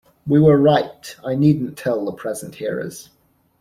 [0.25, 3.09] We were right, I needn't tell the present hearers.